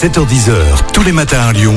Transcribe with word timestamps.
7h10h, 0.00 0.54
tous 0.94 1.02
les 1.02 1.12
matins 1.12 1.42
à 1.42 1.52
Lyon, 1.52 1.74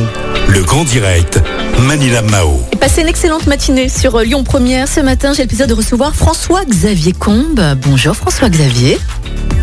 le 0.47 0.63
grand 0.63 0.85
direct, 0.85 1.41
Manila 1.81 2.21
Mao. 2.21 2.61
Et 2.71 2.77
passez 2.77 3.01
une 3.01 3.09
excellente 3.09 3.47
matinée 3.47 3.89
sur 3.89 4.15
euh, 4.15 4.23
Lyon 4.23 4.45
Première. 4.45 4.87
Ce 4.87 5.01
matin, 5.01 5.33
j'ai 5.33 5.41
le 5.41 5.49
plaisir 5.49 5.67
de 5.67 5.73
recevoir 5.73 6.15
François-Xavier 6.15 7.11
Combe. 7.11 7.59
Bonjour 7.81 8.15
François-Xavier. 8.15 8.97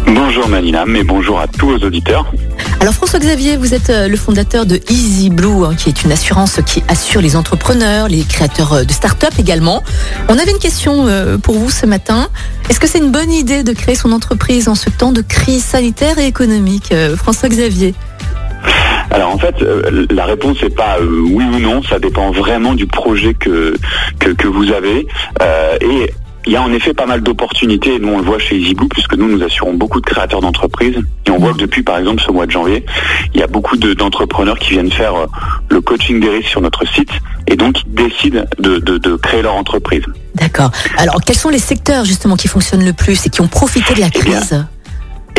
Bonjour 0.05 0.47
Manila, 0.47 0.85
mais 0.87 1.05
bonjour 1.05 1.41
à 1.41 1.47
tous 1.47 1.69
vos 1.69 1.87
auditeurs. 1.87 2.31
Alors 2.81 2.93
François-Xavier, 2.93 3.57
vous 3.57 3.73
êtes 3.73 3.89
euh, 3.89 4.09
le 4.09 4.17
fondateur 4.19 4.67
de 4.67 4.79
Easy 4.91 5.31
Blue, 5.31 5.65
hein, 5.65 5.75
qui 5.75 5.89
est 5.89 6.05
une 6.05 6.13
assurance 6.13 6.61
qui 6.67 6.83
assure 6.87 7.23
les 7.23 7.37
entrepreneurs, 7.37 8.09
les 8.09 8.25
créateurs 8.25 8.75
euh, 8.75 8.85
de 8.85 8.93
start-up 8.93 9.33
également. 9.39 9.83
On 10.29 10.39
avait 10.39 10.51
une 10.51 10.59
question 10.59 11.07
euh, 11.09 11.39
pour 11.39 11.55
vous 11.55 11.71
ce 11.71 11.87
matin. 11.87 12.29
Est-ce 12.69 12.79
que 12.79 12.87
c'est 12.87 12.99
une 12.99 13.11
bonne 13.11 13.33
idée 13.33 13.63
de 13.63 13.73
créer 13.73 13.95
son 13.95 14.13
entreprise 14.13 14.69
en 14.69 14.75
ce 14.75 14.91
temps 14.91 15.13
de 15.13 15.23
crise 15.23 15.65
sanitaire 15.65 16.19
et 16.19 16.27
économique 16.27 16.93
euh, 16.93 17.17
François-Xavier? 17.17 17.95
Alors 19.11 19.31
en 19.35 19.39
fait, 19.39 19.61
euh, 19.63 20.07
la 20.11 20.25
réponse 20.25 20.63
n'est 20.63 20.71
pas 20.71 20.99
euh, 21.01 21.23
oui 21.25 21.45
ou 21.45 21.59
non, 21.59 21.83
ça 21.83 21.99
dépend 21.99 22.31
vraiment 22.31 22.75
du 22.75 22.87
projet 22.87 23.35
que, 23.35 23.75
que, 24.19 24.31
que 24.31 24.47
vous 24.49 24.71
avez. 24.73 25.07
Euh, 25.43 25.77
et 25.81 26.13
il 26.47 26.53
y 26.53 26.57
a 26.57 26.63
en 26.63 26.73
effet 26.73 26.95
pas 26.95 27.05
mal 27.07 27.21
d'opportunités, 27.21 27.99
nous 27.99 28.09
on 28.09 28.19
le 28.19 28.25
voit 28.25 28.39
chez 28.39 28.57
EasyBlue, 28.57 28.89
puisque 28.89 29.15
nous 29.15 29.29
nous 29.29 29.43
assurons 29.45 29.75
beaucoup 29.75 30.01
de 30.01 30.07
créateurs 30.07 30.41
d'entreprises. 30.41 30.97
Et 31.27 31.31
on 31.31 31.39
voit 31.39 31.53
que 31.53 31.59
depuis 31.59 31.83
par 31.83 31.99
exemple 31.99 32.23
ce 32.25 32.31
mois 32.33 32.47
de 32.47 32.51
janvier, 32.51 32.87
il 33.35 33.41
y 33.41 33.43
a 33.43 33.47
beaucoup 33.47 33.77
de- 33.77 33.93
d'entrepreneurs 33.93 34.59
qui 34.59 34.71
viennent 34.71 34.91
faire 34.91 35.13
le 35.69 35.81
coaching 35.83 36.19
des 36.21 36.31
risques 36.31 36.49
sur 36.49 36.63
notre 36.63 36.87
site 36.89 37.11
et 37.47 37.57
donc 37.57 37.75
qui 37.75 37.85
décident 37.89 38.45
de, 38.59 38.79
de- 38.79 38.97
de 38.99 39.17
créer 39.17 39.43
leur 39.43 39.55
entreprise. 39.55 40.05
D'accord. 40.35 40.71
Alors 40.97 41.21
quels 41.27 41.37
sont 41.37 41.51
les 41.51 41.59
secteurs 41.59 42.05
justement 42.07 42.37
qui 42.37 42.49
fonctionnent 42.49 42.87
le 42.87 42.95
plus 42.95 43.27
et 43.27 43.29
qui 43.29 43.41
ont 43.43 43.49
profité 43.49 43.93
de 43.95 44.01
la 44.01 44.07
Eh 44.15 44.23
bien, 44.23 44.39
crise? 44.41 44.65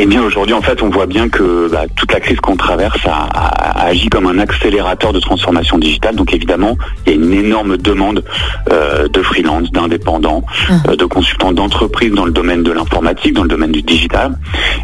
Eh 0.04 0.08
bien 0.08 0.24
aujourd'hui 0.24 0.56
en 0.56 0.64
fait 0.64 0.82
on 0.82 0.90
voit 0.90 1.06
bien 1.06 1.30
que 1.30 1.70
bah, 1.72 1.84
toute 1.96 2.12
la 2.12 2.20
crise 2.20 2.40
qu'on 2.40 2.56
traverse 2.56 3.06
a, 3.06 3.12
a- 3.12 3.82
a 3.82 3.86
agi 3.86 4.10
comme 4.10 4.26
un 4.26 4.40
accélérateur 4.40 5.14
de 5.14 5.20
transformation 5.20 5.78
digitale. 5.78 6.16
Donc 6.16 6.34
évidemment 6.34 6.76
il 7.06 7.12
y 7.12 7.14
a 7.14 7.20
une 7.20 7.32
énorme 7.34 7.78
demande 7.78 8.24
euh, 8.72 9.08
de 9.08 9.22
freelance, 9.22 9.72
d'indépendants, 9.72 10.44
Mhm. 10.70 10.82
euh, 10.90 10.96
de 10.96 11.06
consultants 11.06 11.52
d'entreprises 11.52 12.14
dans 12.14 12.26
le 12.26 12.32
domaine 12.32 12.64
de 12.64 12.72
l'informatique, 12.72 13.34
dans 13.36 13.44
le 13.44 13.50
domaine 13.50 13.72
du 13.72 13.84
digital, 13.84 14.40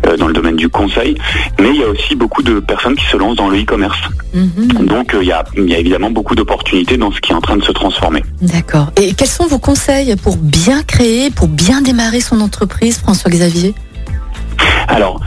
euh, 0.05 0.17
dans 0.17 0.27
le 0.27 0.33
domaine 0.33 0.55
du 0.55 0.69
conseil. 0.69 1.17
Mais 1.59 1.69
il 1.73 1.77
y 1.81 1.83
a 1.83 1.89
aussi 1.89 2.13
beaucoup 2.15 2.43
de 2.43 2.59
personnes 2.59 2.95
qui 2.95 3.05
se 3.05 3.17
lancent 3.17 3.37
dans 3.37 3.49
le 3.49 3.59
e-commerce. 3.59 3.97
Mhm. 4.35 4.85
Donc 4.85 5.15
il 5.19 5.27
y, 5.27 5.31
a, 5.31 5.43
il 5.57 5.67
y 5.67 5.73
a 5.73 5.79
évidemment 5.79 6.11
beaucoup 6.11 6.35
d'opportunités 6.35 6.97
dans 6.97 7.11
ce 7.11 7.19
qui 7.21 7.31
est 7.31 7.35
en 7.35 7.41
train 7.41 7.57
de 7.57 7.63
se 7.63 7.71
transformer. 7.71 8.23
D'accord. 8.43 8.91
Et 9.01 9.13
quels 9.15 9.27
sont 9.39 9.47
vos 9.47 9.57
conseils 9.57 10.15
pour 10.17 10.37
bien 10.37 10.83
créer, 10.83 11.31
pour 11.31 11.47
bien 11.47 11.81
démarrer 11.81 12.21
son 12.21 12.39
entreprise, 12.39 12.99
François-Xavier 12.99 13.73
Alors, 14.87 15.19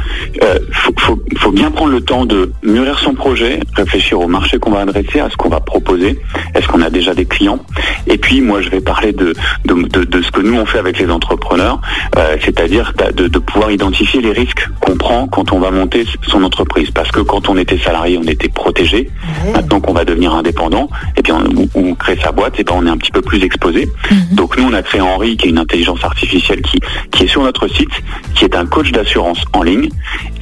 euh, 0.43 0.59
faut, 0.73 0.93
faut, 0.99 1.23
faut 1.37 1.53
bien 1.53 1.71
prendre 1.71 1.93
le 1.93 2.01
temps 2.01 2.25
de 2.25 2.53
mûrir 2.63 2.99
son 2.99 3.15
projet, 3.15 3.61
réfléchir 3.75 4.21
au 4.21 4.29
marché 4.29 4.59
qu'on 4.59 4.71
va 4.71 4.81
adresser, 4.81 5.21
à 5.21 5.29
ce 5.31 5.37
qu'on 5.37 5.49
va 5.49 5.61
proposer. 5.61 6.19
Est-ce 6.55 6.67
qu'on 6.69 6.83
a 6.83 6.91
déjà 6.91 7.15
des 7.15 7.27
clients? 7.27 7.61
Et 8.07 8.19
puis, 8.19 8.41
moi, 8.41 8.63
je 8.63 8.71
vais 8.71 8.81
parler 8.81 9.13
de, 9.13 9.35
de, 9.67 9.75
de, 9.75 10.05
de 10.05 10.23
ce 10.23 10.31
que 10.31 10.41
nous 10.41 10.57
on 10.59 10.67
fait 10.67 10.79
avec 10.79 10.99
les 10.99 11.11
entrepreneurs, 11.11 11.81
euh, 12.17 12.37
c'est-à-dire 12.43 12.93
de, 13.15 13.29
de 13.29 13.39
pouvoir 13.39 13.71
identifier 13.71 14.21
les 14.21 14.33
risques 14.33 14.67
qu'on 14.81 14.97
prend 14.97 15.27
quand 15.29 15.53
on 15.53 15.59
va 15.59 15.71
monter 15.71 16.07
son 16.27 16.43
entreprise. 16.43 16.91
Parce 16.91 17.11
que 17.11 17.21
quand 17.21 17.49
on 17.49 17.57
était 17.57 17.79
salarié, 17.79 18.19
on 18.19 18.25
était 18.29 18.49
protégé. 18.49 19.11
Maintenant 19.53 19.81
qu'on 19.81 19.93
va 19.93 20.05
devenir 20.05 20.35
indépendant, 20.35 20.89
et 21.17 21.23
bien 21.23 21.39
on, 21.57 21.69
on 21.75 21.95
crée 21.95 22.19
sa 22.23 22.33
boîte, 22.33 22.59
et 22.59 22.65
ben 22.65 22.75
on 22.77 22.87
est 22.87 22.91
un 22.91 22.97
petit 22.97 23.11
peu 23.13 23.23
plus 23.23 23.43
exposé. 23.43 23.91
Mhm. 24.11 24.37
Donc 24.37 24.57
nous, 24.59 24.65
on 24.65 24.73
a 24.73 24.83
créé 24.83 25.01
Henri, 25.01 25.37
qui 25.37 25.47
est 25.47 25.51
une 25.51 25.59
intelligence 25.59 26.03
artificielle 26.05 26.63
qui, 26.63 26.79
qui 27.11 27.25
est 27.25 27.29
sur 27.29 27.43
notre 27.43 27.69
site, 27.69 27.91
qui 28.35 28.45
est 28.45 28.57
un 28.57 28.67
coach 28.67 28.91
d'assurance 28.93 29.45
en 29.53 29.63
ligne, 29.63 29.89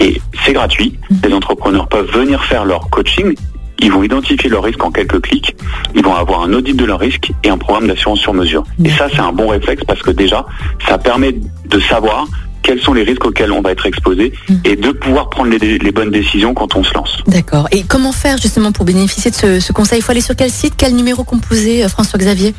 et 0.00 0.20
c'est 0.44 0.52
gratuit. 0.52 0.98
Les 1.24 1.32
entrepreneurs 1.32 1.88
peuvent 1.88 2.10
venir 2.12 2.42
faire 2.44 2.64
leur 2.64 2.90
coaching. 2.90 3.34
Ils 3.80 3.92
vont 3.92 4.02
identifier 4.02 4.50
leurs 4.50 4.64
risques 4.64 4.82
en 4.82 4.90
quelques 4.90 5.20
clics. 5.20 5.54
Ils 5.94 6.02
vont 6.02 6.14
avoir 6.14 6.42
un 6.42 6.52
audit 6.52 6.74
de 6.76 6.84
leurs 6.84 6.98
risques 6.98 7.30
et 7.44 7.48
un 7.48 7.58
programme 7.58 7.86
d'assurance 7.86 8.18
sur 8.18 8.34
mesure. 8.34 8.64
Et 8.84 8.90
ça, 8.90 9.06
c'est 9.12 9.20
un 9.20 9.32
bon 9.32 9.46
réflexe 9.48 9.84
parce 9.86 10.02
que 10.02 10.10
déjà, 10.10 10.44
ça 10.88 10.98
permet 10.98 11.32
de 11.66 11.78
savoir 11.80 12.26
quels 12.64 12.80
sont 12.82 12.92
les 12.92 13.04
risques 13.04 13.24
auxquels 13.24 13.52
on 13.52 13.62
va 13.62 13.70
être 13.70 13.86
exposé 13.86 14.32
et 14.64 14.74
de 14.74 14.90
pouvoir 14.90 15.30
prendre 15.30 15.50
les, 15.50 15.78
les 15.78 15.92
bonnes 15.92 16.10
décisions 16.10 16.54
quand 16.54 16.74
on 16.74 16.82
se 16.82 16.92
lance. 16.92 17.18
D'accord. 17.28 17.68
Et 17.70 17.84
comment 17.84 18.10
faire 18.12 18.36
justement 18.36 18.72
pour 18.72 18.84
bénéficier 18.84 19.30
de 19.30 19.36
ce, 19.36 19.60
ce 19.60 19.72
conseil? 19.72 20.00
Il 20.00 20.02
faut 20.02 20.10
aller 20.10 20.20
sur 20.20 20.34
quel 20.34 20.50
site? 20.50 20.74
Quel 20.76 20.94
numéro 20.96 21.22
composé, 21.22 21.84
euh, 21.84 21.88
François-Xavier? 21.88 22.54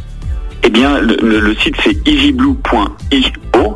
Eh 0.64 0.70
bien, 0.70 1.00
le, 1.00 1.18
le- 1.22 1.40
le 1.42 1.56
site 1.56 1.76
c'est 1.84 1.98
easyblue.io. 2.08 3.69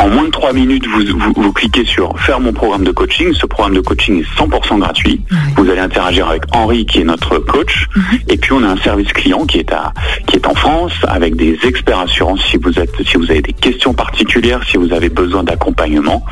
En 0.00 0.08
moins 0.08 0.24
de 0.24 0.30
3 0.30 0.52
minutes, 0.52 0.86
vous, 0.86 1.02
vous, 1.18 1.32
vous 1.42 1.52
cliquez 1.52 1.84
sur 1.84 2.18
faire 2.20 2.38
mon 2.40 2.52
programme 2.52 2.84
de 2.84 2.92
coaching. 2.92 3.32
Ce 3.34 3.46
programme 3.46 3.74
de 3.74 3.80
coaching 3.80 4.20
est 4.22 4.40
100% 4.40 4.78
gratuit. 4.78 5.20
Vous 5.56 5.68
allez 5.68 5.80
interagir 5.80 6.28
avec 6.28 6.42
Henri, 6.52 6.86
qui 6.86 7.00
est 7.00 7.04
notre 7.04 7.38
coach. 7.38 7.86
Mhm. 7.96 8.02
Et 8.28 8.36
puis, 8.36 8.52
on 8.52 8.62
a 8.62 8.68
un 8.68 8.76
service 8.76 9.12
client 9.12 9.44
qui 9.44 9.58
est, 9.58 9.72
à, 9.72 9.92
qui 10.28 10.36
est 10.36 10.46
en 10.46 10.54
France, 10.54 10.92
avec 11.08 11.34
des 11.36 11.58
experts 11.64 11.98
assurances 11.98 12.40
si 12.48 12.56
vous, 12.58 12.78
êtes, 12.78 12.92
si 13.06 13.16
vous 13.16 13.24
avez 13.30 13.42
des 13.42 13.52
questions 13.52 13.92
particulières, 13.92 14.60
si 14.70 14.76
vous 14.76 14.92
avez 14.92 15.08
besoin 15.08 15.42
d'accompagnement, 15.42 16.24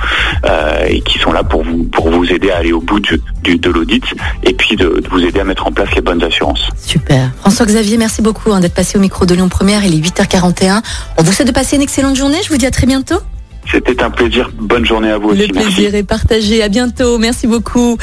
euh, 0.45 0.85
et 0.89 1.01
qui 1.01 1.19
sont 1.19 1.33
là 1.33 1.43
pour 1.43 1.65
vous, 1.65 1.85
pour 1.85 2.09
vous 2.11 2.25
aider 2.33 2.51
à 2.53 2.59
aller 2.59 2.73
au 2.73 2.81
bout 2.81 3.01
du, 3.01 3.21
du- 3.43 3.59
de 3.59 3.71
l'audit, 3.71 4.05
et 4.45 4.55
puis 4.55 4.77
de, 4.77 5.01
de 5.01 5.09
vous 5.11 5.25
aider 5.25 5.41
à 5.41 5.45
mettre 5.45 5.67
en 5.67 5.73
place 5.73 5.93
les 5.95 6.03
bonnes 6.03 6.23
assurances. 6.23 6.69
Super. 6.81 7.31
François-Xavier, 7.41 7.97
merci 7.97 8.23
beaucoup 8.23 8.53
hein, 8.53 8.61
d'être 8.61 8.75
passé 8.75 8.97
au 8.97 9.01
micro 9.01 9.27
de 9.27 9.35
Lyon 9.35 9.49
Première. 9.49 9.85
Il 9.85 9.95
est 9.95 10.09
8h41. 10.09 10.83
On 11.19 11.23
vous 11.25 11.33
souhaite 11.33 11.49
de 11.49 11.53
passer 11.53 11.75
une 11.77 11.83
excellente 11.83 12.15
journée. 12.17 12.39
Je 12.45 12.49
vous 12.49 12.59
dis 12.59 12.67
à 12.67 12.71
très 12.71 12.87
bientôt. 12.87 13.17
C'était 13.71 14.03
un 14.03 14.11
plaisir. 14.11 14.51
Bonne 14.59 14.85
journée 14.85 15.11
à 15.11 15.19
vous 15.19 15.31
aussi. 15.31 15.47
Le 15.47 15.55
Merci. 15.55 15.75
plaisir 15.75 15.95
est 15.95 16.03
partagé. 16.03 16.63
À 16.63 16.69
bientôt. 16.69 17.19
Merci 17.19 17.47
beaucoup. 17.47 17.95